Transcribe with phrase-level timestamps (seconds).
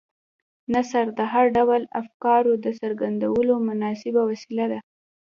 [0.73, 4.79] نثر د هر ډول افکارو د څرګندولو مناسبه وسیله ده.